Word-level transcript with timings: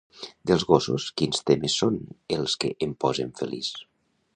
Dels 0.51 0.63
Gossos 0.69 1.05
quins 1.21 1.45
temes 1.51 1.77
són 1.83 2.01
els 2.39 2.57
que 2.65 2.75
em 2.87 3.01
posen 3.05 3.35
feliç? 3.43 3.75